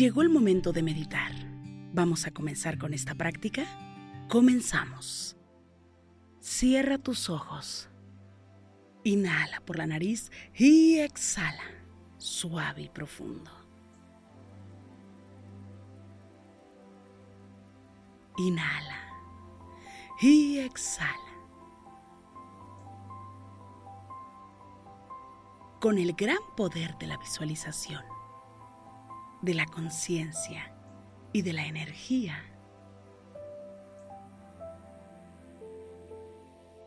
[0.00, 1.30] Llegó el momento de meditar.
[1.92, 3.66] ¿Vamos a comenzar con esta práctica?
[4.30, 5.36] Comenzamos.
[6.40, 7.90] Cierra tus ojos.
[9.04, 11.62] Inhala por la nariz y exhala,
[12.16, 13.50] suave y profundo.
[18.38, 19.04] Inhala
[20.22, 21.12] y exhala.
[25.78, 28.02] Con el gran poder de la visualización,
[29.42, 30.74] de la conciencia
[31.32, 32.36] y de la energía,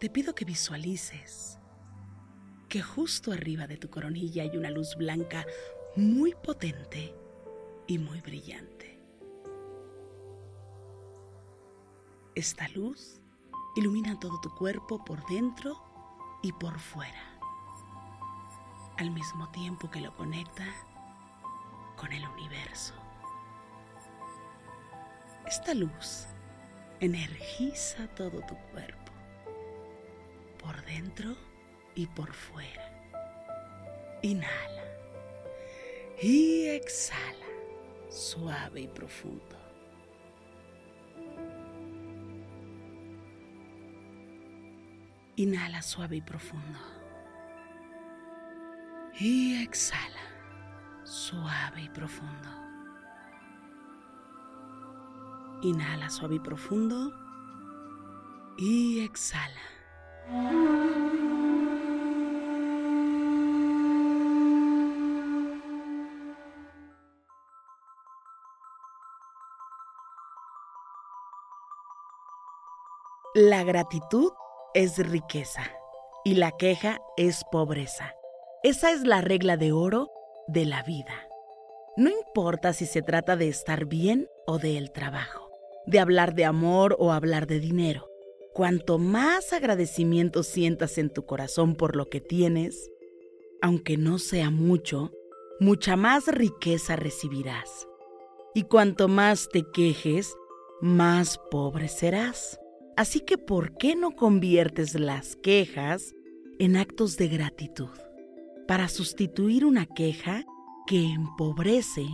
[0.00, 1.58] te pido que visualices
[2.68, 5.44] que justo arriba de tu coronilla hay una luz blanca
[5.96, 7.14] muy potente
[7.86, 8.98] y muy brillante.
[12.34, 13.20] Esta luz
[13.76, 15.82] ilumina todo tu cuerpo por dentro
[16.42, 17.38] y por fuera,
[18.96, 20.64] al mismo tiempo que lo conecta
[22.00, 22.94] con el universo.
[25.46, 26.26] Esta luz
[26.98, 29.12] energiza todo tu cuerpo,
[30.58, 31.36] por dentro
[31.94, 32.88] y por fuera.
[34.22, 34.84] Inhala
[36.22, 37.46] y exhala,
[38.08, 39.58] suave y profundo.
[45.36, 46.78] Inhala suave y profundo.
[49.18, 50.29] Y exhala,
[51.10, 52.48] suave y profundo.
[55.62, 57.12] Inhala suave y profundo.
[58.56, 59.60] Y exhala.
[73.34, 74.32] La gratitud
[74.74, 75.62] es riqueza
[76.24, 78.14] y la queja es pobreza.
[78.62, 80.10] Esa es la regla de oro
[80.50, 81.28] de la vida.
[81.96, 85.50] No importa si se trata de estar bien o de el trabajo,
[85.86, 88.08] de hablar de amor o hablar de dinero.
[88.52, 92.90] Cuanto más agradecimiento sientas en tu corazón por lo que tienes,
[93.62, 95.12] aunque no sea mucho,
[95.60, 97.86] mucha más riqueza recibirás.
[98.54, 100.34] Y cuanto más te quejes,
[100.80, 102.58] más pobre serás.
[102.96, 106.14] Así que, ¿por qué no conviertes las quejas
[106.58, 107.90] en actos de gratitud?
[108.70, 110.44] Para sustituir una queja
[110.86, 112.06] que empobrece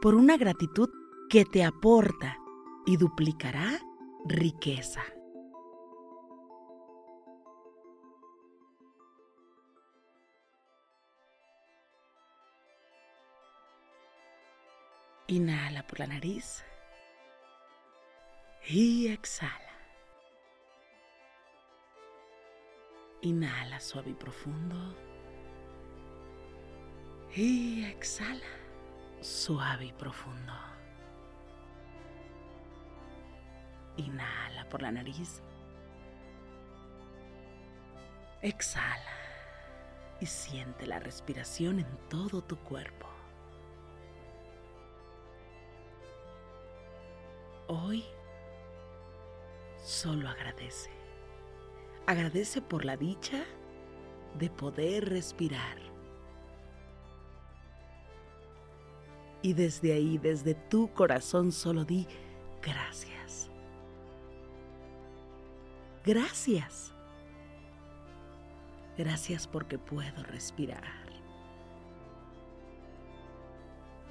[0.00, 0.88] por una gratitud
[1.28, 2.38] que te aporta
[2.86, 3.78] y duplicará
[4.24, 5.02] riqueza.
[15.26, 16.64] Inhala por la nariz
[18.66, 19.52] y exhala.
[23.20, 25.17] Inhala suave y profundo.
[27.34, 28.46] Y exhala
[29.20, 30.52] suave y profundo.
[33.96, 35.42] Inhala por la nariz.
[38.40, 39.18] Exhala
[40.20, 43.08] y siente la respiración en todo tu cuerpo.
[47.66, 48.04] Hoy
[49.84, 50.90] solo agradece.
[52.06, 53.44] Agradece por la dicha
[54.38, 55.76] de poder respirar.
[59.42, 62.06] Y desde ahí, desde tu corazón, solo di
[62.60, 63.50] gracias.
[66.04, 66.92] Gracias.
[68.96, 70.82] Gracias porque puedo respirar.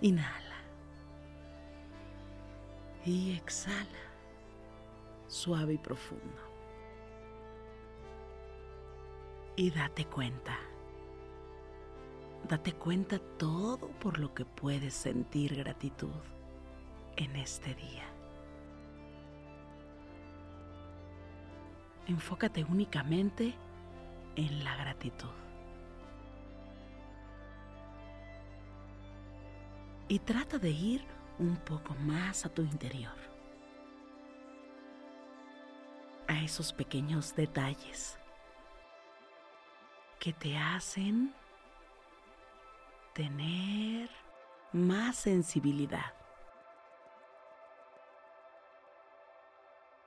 [0.00, 0.56] Inhala.
[3.04, 3.86] Y exhala.
[5.28, 6.42] Suave y profundo.
[9.54, 10.58] Y date cuenta.
[12.48, 16.10] Date cuenta todo por lo que puedes sentir gratitud
[17.16, 18.04] en este día.
[22.06, 23.54] Enfócate únicamente
[24.34, 25.30] en la gratitud.
[30.08, 31.04] Y trata de ir
[31.38, 33.16] un poco más a tu interior.
[36.26, 38.18] A esos pequeños detalles
[40.18, 41.32] que te hacen
[43.12, 44.10] tener
[44.72, 46.14] más sensibilidad,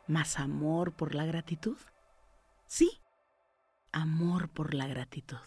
[0.08, 1.78] más amor por la gratitud.
[2.68, 3.00] Sí,
[3.92, 5.38] amor por la gratitud.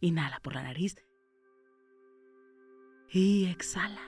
[0.00, 0.96] Inhala por la nariz
[3.10, 4.02] y exhala,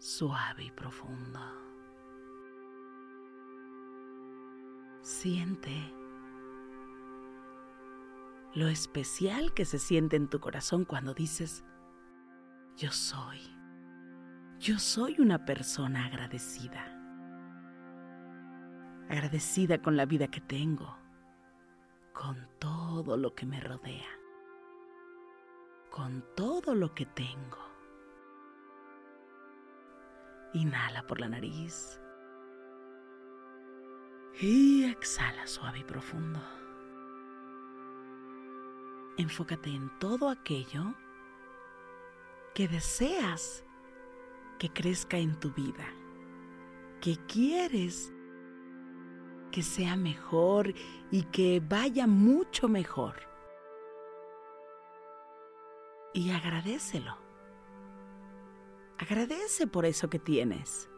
[0.00, 1.40] suave y profundo.
[5.02, 6.01] Siente
[8.54, 11.64] lo especial que se siente en tu corazón cuando dices,
[12.76, 13.40] yo soy,
[14.58, 16.88] yo soy una persona agradecida.
[19.08, 20.96] Agradecida con la vida que tengo,
[22.12, 24.08] con todo lo que me rodea,
[25.90, 27.58] con todo lo que tengo.
[30.54, 31.98] Inhala por la nariz
[34.40, 36.61] y exhala suave y profundo
[39.16, 40.94] enfócate en todo aquello
[42.54, 43.64] que deseas
[44.58, 45.86] que crezca en tu vida,
[47.00, 48.12] que quieres
[49.50, 50.72] que sea mejor
[51.10, 53.16] y que vaya mucho mejor.
[56.14, 57.16] Y agradecelo.
[58.98, 60.88] Agradece por eso que tienes.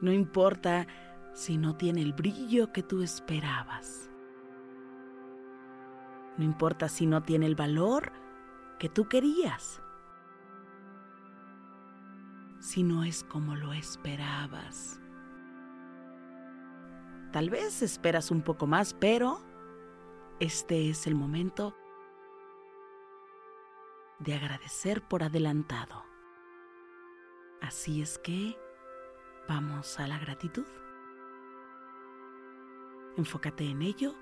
[0.00, 0.86] No importa
[1.34, 4.10] si no tiene el brillo que tú esperabas.
[6.36, 8.12] No importa si no tiene el valor
[8.78, 9.80] que tú querías.
[12.58, 15.00] Si no es como lo esperabas.
[17.32, 19.40] Tal vez esperas un poco más, pero
[20.40, 21.76] este es el momento
[24.18, 26.04] de agradecer por adelantado.
[27.60, 28.58] Así es que
[29.48, 30.66] vamos a la gratitud.
[33.16, 34.14] Enfócate en ello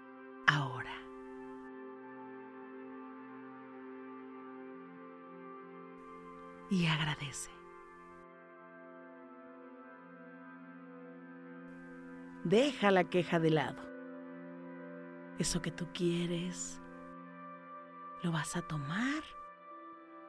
[0.46, 1.11] ahora.
[6.72, 7.50] Y agradece.
[12.44, 13.82] Deja la queja de lado.
[15.38, 16.80] Eso que tú quieres,
[18.22, 19.22] lo vas a tomar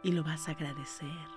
[0.03, 1.29] y lo vas a agradecer.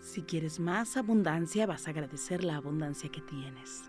[0.00, 3.88] Si quieres más abundancia, vas a agradecer la abundancia que tienes.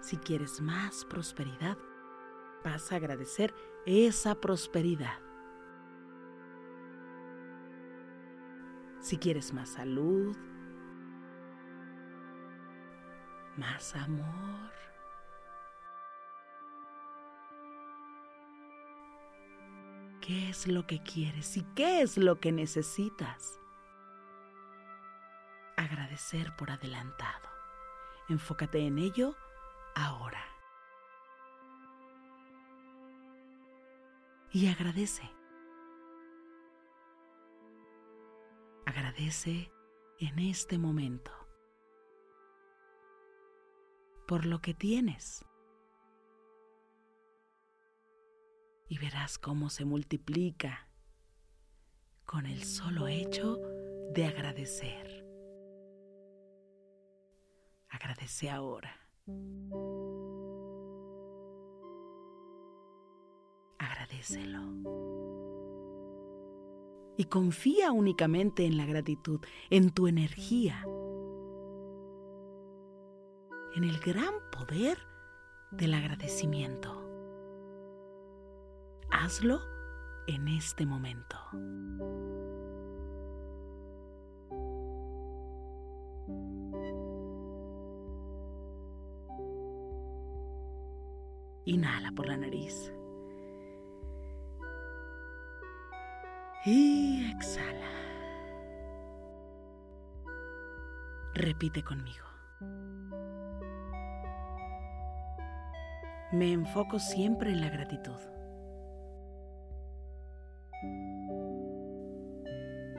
[0.00, 1.76] Si quieres más prosperidad,
[2.64, 3.54] vas a agradecer
[3.84, 5.20] esa prosperidad.
[8.98, 10.36] Si quieres más salud,
[13.56, 14.72] más amor,
[20.22, 23.60] ¿qué es lo que quieres y qué es lo que necesitas?
[25.76, 27.48] Agradecer por adelantado.
[28.28, 29.34] Enfócate en ello
[30.00, 30.44] ahora.
[34.52, 35.22] Y agradece.
[38.86, 39.70] Agradece
[40.18, 41.30] en este momento
[44.26, 45.44] por lo que tienes.
[48.88, 50.88] Y verás cómo se multiplica
[52.24, 53.58] con el solo hecho
[54.12, 55.24] de agradecer.
[57.88, 58.99] Agradece ahora.
[63.78, 64.60] Agradecelo.
[67.16, 70.84] Y confía únicamente en la gratitud, en tu energía,
[73.76, 74.98] en el gran poder
[75.70, 76.96] del agradecimiento.
[79.10, 79.60] Hazlo
[80.26, 81.36] en este momento.
[91.64, 92.92] Inhala por la nariz.
[96.64, 97.90] Y exhala.
[101.34, 102.26] Repite conmigo.
[106.32, 108.20] Me enfoco siempre en la gratitud.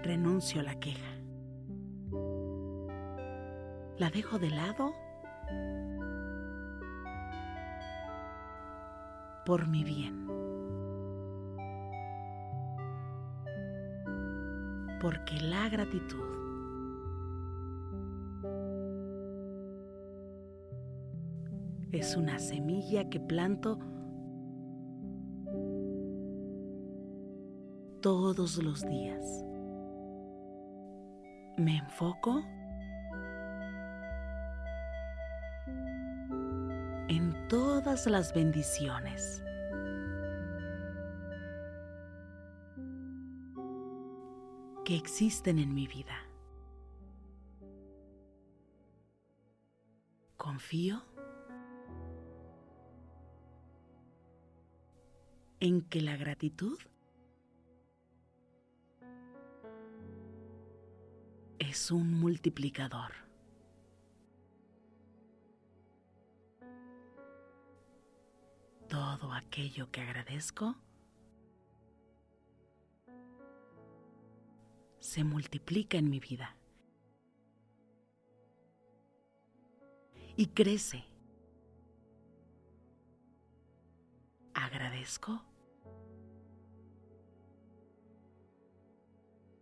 [0.04, 1.12] Renuncio a la queja.
[3.98, 4.94] La dejo de lado
[9.46, 10.28] por mi bien.
[15.00, 16.32] Porque la gratitud
[21.92, 23.80] es una semilla que planto
[28.02, 29.44] todos los días.
[31.58, 32.44] Me enfoco
[37.84, 39.42] todas las bendiciones.
[44.86, 46.18] que existen en mi vida.
[50.38, 51.04] Confío
[55.60, 56.80] en que la gratitud
[61.60, 63.21] es un multiplicador.
[69.22, 70.76] Todo aquello que agradezco
[75.00, 76.56] se multiplica en mi vida
[80.36, 81.06] y crece.
[84.56, 85.40] Agradezco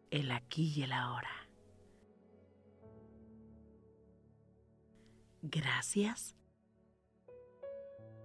[0.09, 1.49] el aquí y el ahora.
[5.41, 6.33] Gracias,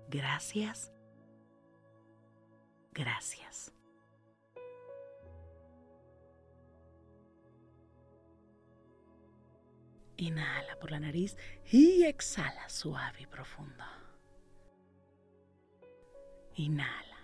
[0.09, 0.94] gracias,
[2.95, 3.73] gracias.
[10.17, 11.37] Inhala por la nariz
[11.71, 13.85] y exhala suave y profundo.
[16.55, 17.19] Inhala.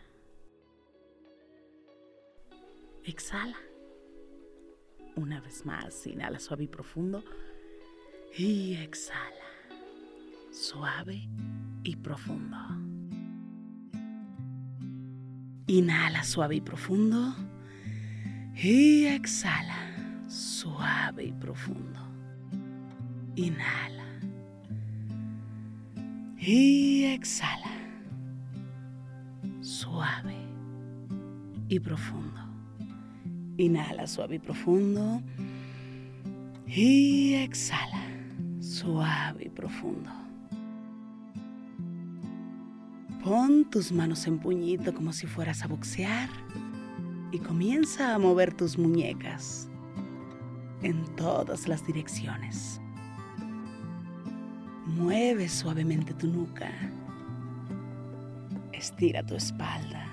[3.05, 3.57] Exhala.
[5.17, 7.23] Una vez más, inhala suave y profundo.
[8.37, 9.47] Y exhala.
[10.51, 11.29] Suave
[11.85, 12.90] y profundo.
[15.71, 17.33] Inhala suave y profundo.
[18.57, 19.79] Y exhala.
[20.27, 22.01] Suave y profundo.
[23.37, 24.05] Inhala.
[26.41, 27.71] Y exhala.
[29.61, 30.35] Suave
[31.69, 32.41] y profundo.
[33.57, 35.23] Inhala suave y profundo.
[36.67, 38.03] Y exhala.
[38.59, 40.20] Suave y profundo.
[43.31, 46.29] Pon tus manos en puñito como si fueras a boxear
[47.31, 49.69] y comienza a mover tus muñecas
[50.83, 52.81] en todas las direcciones.
[54.85, 56.73] Mueve suavemente tu nuca.
[58.73, 60.05] Estira tu espalda.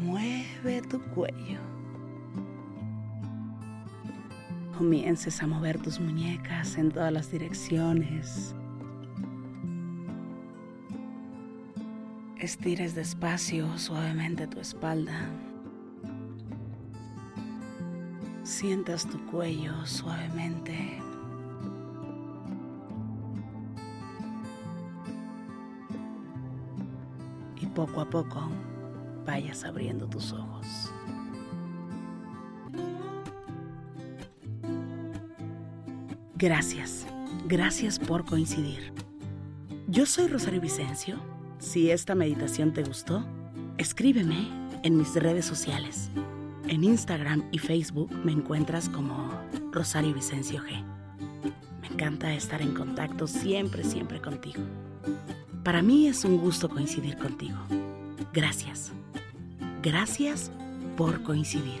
[0.00, 1.60] Mueve tu cuello.
[4.76, 8.56] Comiences a mover tus muñecas en todas las direcciones.
[12.46, 15.28] Estires despacio, suavemente tu espalda.
[18.44, 21.00] Sientas tu cuello suavemente.
[27.60, 28.48] Y poco a poco
[29.26, 30.92] vayas abriendo tus ojos.
[36.36, 37.08] Gracias,
[37.48, 38.92] gracias por coincidir.
[39.88, 41.35] Yo soy Rosario Vicencio.
[41.58, 43.24] Si esta meditación te gustó,
[43.78, 44.48] escríbeme
[44.82, 46.10] en mis redes sociales.
[46.68, 49.30] En Instagram y Facebook me encuentras como
[49.72, 50.84] Rosario Vicencio G.
[51.80, 54.62] Me encanta estar en contacto siempre, siempre contigo.
[55.64, 57.58] Para mí es un gusto coincidir contigo.
[58.32, 58.92] Gracias.
[59.82, 60.50] Gracias
[60.96, 61.80] por coincidir.